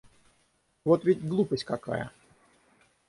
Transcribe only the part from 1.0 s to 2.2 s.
ведь глупость какая!